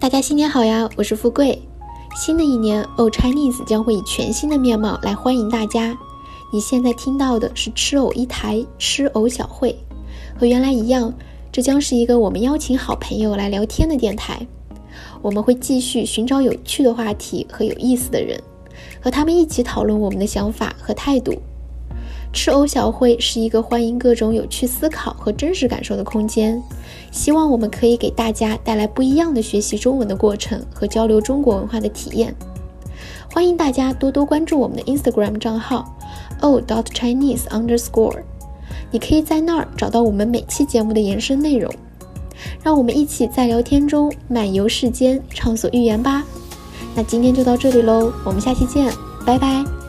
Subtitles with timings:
[0.00, 0.88] 大家新年好呀！
[0.96, 1.60] 我是富贵。
[2.16, 5.94] 新的一年，O Chinese 将会以全新的面貌来欢迎大家。
[6.50, 9.76] 你现在听到的是吃藕一台吃藕小会，
[10.38, 11.12] 和原来一样，
[11.52, 14.40] 这将是一个我们邀请好朋友来聊天的电台。
[15.20, 18.42] 我们会继续寻找有趣的话题和有意思的人，
[19.02, 21.34] 和他们一起讨论我们的想法和态度。
[22.32, 26.62] 吃藕小会是一个欢迎各种有趣思考和真实感受的空间，
[27.10, 32.34] 希望我们可以给大家带来不一样的学习中文的过程和交流中国文化的体验。
[33.32, 35.96] 欢迎大家多多关注我们的 Instagram 账号
[36.40, 38.22] o dot Chinese underscore，
[38.90, 41.72] 你可以在那儿找到我们每期节目的延伸内容。
[42.62, 46.24] 让我们一起在聊天中漫游世间，畅所欲言吧。
[46.94, 48.90] 那今天就到这里喽，我们下期见，
[49.26, 49.79] 拜拜。